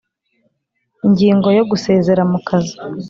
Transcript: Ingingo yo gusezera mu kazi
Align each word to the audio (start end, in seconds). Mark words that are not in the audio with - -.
Ingingo 1.05 1.47
yo 1.57 1.63
gusezera 1.69 2.21
mu 2.31 2.39
kazi 2.47 2.75